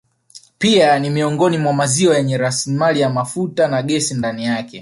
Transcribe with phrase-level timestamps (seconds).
[0.57, 4.79] Pia ni miongoni mwa maziwa yenye rasilimali ya mafuta na gesi ndani yake